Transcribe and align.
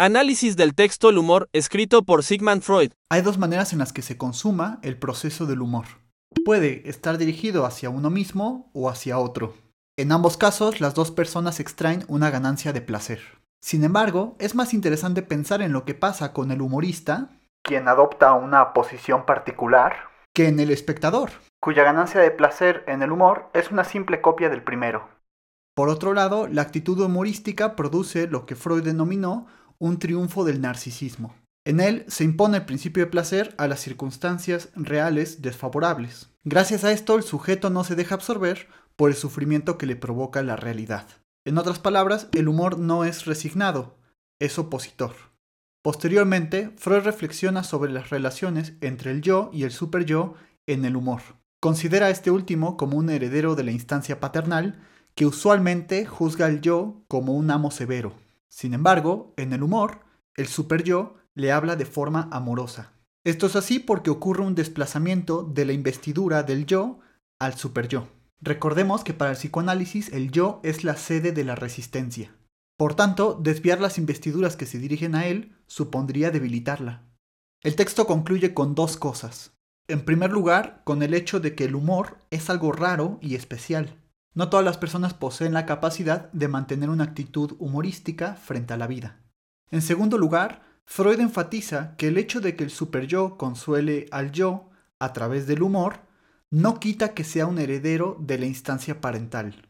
Análisis 0.00 0.56
del 0.56 0.76
texto 0.76 1.10
El 1.10 1.18
humor, 1.18 1.48
escrito 1.52 2.04
por 2.04 2.22
Sigmund 2.22 2.62
Freud. 2.62 2.92
Hay 3.10 3.20
dos 3.20 3.36
maneras 3.36 3.72
en 3.72 3.80
las 3.80 3.92
que 3.92 4.02
se 4.02 4.16
consuma 4.16 4.78
el 4.82 4.96
proceso 4.96 5.44
del 5.44 5.60
humor. 5.60 5.86
Puede 6.44 6.88
estar 6.88 7.18
dirigido 7.18 7.66
hacia 7.66 7.90
uno 7.90 8.08
mismo 8.08 8.70
o 8.74 8.88
hacia 8.90 9.18
otro. 9.18 9.54
En 9.98 10.12
ambos 10.12 10.36
casos, 10.36 10.80
las 10.80 10.94
dos 10.94 11.10
personas 11.10 11.58
extraen 11.58 12.04
una 12.06 12.30
ganancia 12.30 12.72
de 12.72 12.80
placer. 12.80 13.18
Sin 13.60 13.82
embargo, 13.82 14.36
es 14.38 14.54
más 14.54 14.72
interesante 14.72 15.22
pensar 15.22 15.62
en 15.62 15.72
lo 15.72 15.84
que 15.84 15.94
pasa 15.94 16.32
con 16.32 16.52
el 16.52 16.62
humorista, 16.62 17.30
quien 17.64 17.88
adopta 17.88 18.34
una 18.34 18.72
posición 18.74 19.26
particular, 19.26 19.96
que 20.32 20.46
en 20.46 20.60
el 20.60 20.70
espectador, 20.70 21.32
cuya 21.60 21.82
ganancia 21.82 22.20
de 22.20 22.30
placer 22.30 22.84
en 22.86 23.02
el 23.02 23.10
humor 23.10 23.50
es 23.52 23.72
una 23.72 23.82
simple 23.82 24.20
copia 24.20 24.48
del 24.48 24.62
primero. 24.62 25.08
Por 25.74 25.88
otro 25.88 26.14
lado, 26.14 26.46
la 26.46 26.62
actitud 26.62 27.00
humorística 27.00 27.74
produce 27.74 28.28
lo 28.28 28.46
que 28.46 28.54
Freud 28.54 28.84
denominó 28.84 29.48
un 29.78 29.98
triunfo 29.98 30.44
del 30.44 30.60
narcisismo. 30.60 31.34
En 31.64 31.80
él 31.80 32.04
se 32.08 32.24
impone 32.24 32.58
el 32.58 32.64
principio 32.64 33.04
de 33.04 33.10
placer 33.10 33.54
a 33.58 33.68
las 33.68 33.80
circunstancias 33.80 34.70
reales 34.74 35.42
desfavorables. 35.42 36.30
Gracias 36.44 36.84
a 36.84 36.92
esto, 36.92 37.16
el 37.16 37.22
sujeto 37.22 37.68
no 37.68 37.84
se 37.84 37.94
deja 37.94 38.14
absorber 38.14 38.68
por 38.96 39.10
el 39.10 39.16
sufrimiento 39.16 39.76
que 39.76 39.86
le 39.86 39.96
provoca 39.96 40.42
la 40.42 40.56
realidad. 40.56 41.06
En 41.44 41.58
otras 41.58 41.78
palabras, 41.78 42.28
el 42.32 42.48
humor 42.48 42.78
no 42.78 43.04
es 43.04 43.26
resignado, 43.26 43.96
es 44.40 44.58
opositor. 44.58 45.14
Posteriormente, 45.82 46.70
Freud 46.76 47.02
reflexiona 47.02 47.62
sobre 47.62 47.92
las 47.92 48.10
relaciones 48.10 48.74
entre 48.80 49.10
el 49.10 49.20
yo 49.20 49.50
y 49.52 49.62
el 49.62 49.70
superyo 49.70 50.34
en 50.66 50.84
el 50.84 50.96
humor. 50.96 51.20
Considera 51.60 52.06
a 52.06 52.10
este 52.10 52.30
último 52.30 52.76
como 52.76 52.96
un 52.96 53.10
heredero 53.10 53.54
de 53.54 53.64
la 53.64 53.72
instancia 53.72 54.20
paternal 54.20 54.80
que 55.14 55.26
usualmente 55.26 56.06
juzga 56.06 56.46
al 56.46 56.60
yo 56.60 57.02
como 57.08 57.34
un 57.34 57.50
amo 57.50 57.70
severo. 57.70 58.14
Sin 58.48 58.74
embargo, 58.74 59.34
en 59.36 59.52
el 59.52 59.62
humor, 59.62 60.00
el 60.36 60.46
superyo 60.46 61.16
le 61.34 61.52
habla 61.52 61.76
de 61.76 61.84
forma 61.84 62.28
amorosa. 62.32 62.92
Esto 63.24 63.46
es 63.46 63.56
así 63.56 63.78
porque 63.78 64.10
ocurre 64.10 64.42
un 64.42 64.54
desplazamiento 64.54 65.42
de 65.42 65.64
la 65.64 65.72
investidura 65.72 66.42
del 66.42 66.66
yo 66.66 67.00
al 67.38 67.54
superyo. 67.54 68.08
Recordemos 68.40 69.04
que 69.04 69.14
para 69.14 69.32
el 69.32 69.36
psicoanálisis 69.36 70.12
el 70.12 70.30
yo 70.30 70.60
es 70.62 70.84
la 70.84 70.96
sede 70.96 71.32
de 71.32 71.44
la 71.44 71.54
resistencia. 71.54 72.34
Por 72.76 72.94
tanto, 72.94 73.38
desviar 73.40 73.80
las 73.80 73.98
investiduras 73.98 74.56
que 74.56 74.66
se 74.66 74.78
dirigen 74.78 75.14
a 75.16 75.26
él 75.26 75.56
supondría 75.66 76.30
debilitarla. 76.30 77.02
El 77.62 77.74
texto 77.74 78.06
concluye 78.06 78.54
con 78.54 78.76
dos 78.76 78.96
cosas. 78.96 79.52
En 79.88 80.04
primer 80.04 80.30
lugar, 80.30 80.82
con 80.84 81.02
el 81.02 81.12
hecho 81.14 81.40
de 81.40 81.56
que 81.56 81.64
el 81.64 81.74
humor 81.74 82.18
es 82.30 82.50
algo 82.50 82.70
raro 82.70 83.18
y 83.20 83.34
especial. 83.34 83.96
No 84.38 84.50
todas 84.50 84.64
las 84.64 84.78
personas 84.78 85.14
poseen 85.14 85.52
la 85.52 85.66
capacidad 85.66 86.30
de 86.30 86.46
mantener 86.46 86.90
una 86.90 87.02
actitud 87.02 87.56
humorística 87.58 88.36
frente 88.36 88.72
a 88.72 88.76
la 88.76 88.86
vida. 88.86 89.20
En 89.72 89.82
segundo 89.82 90.16
lugar, 90.16 90.62
Freud 90.84 91.18
enfatiza 91.18 91.96
que 91.96 92.06
el 92.06 92.18
hecho 92.18 92.40
de 92.40 92.54
que 92.54 92.62
el 92.62 92.70
superyo 92.70 93.36
consuele 93.36 94.06
al 94.12 94.30
yo 94.30 94.70
a 95.00 95.12
través 95.12 95.48
del 95.48 95.64
humor 95.64 96.02
no 96.50 96.78
quita 96.78 97.14
que 97.14 97.24
sea 97.24 97.48
un 97.48 97.58
heredero 97.58 98.16
de 98.20 98.38
la 98.38 98.46
instancia 98.46 99.00
parental. 99.00 99.67